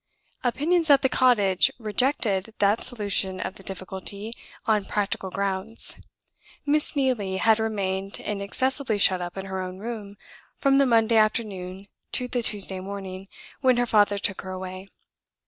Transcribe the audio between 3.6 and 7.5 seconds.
difficulty, on practical grounds. Miss Neelie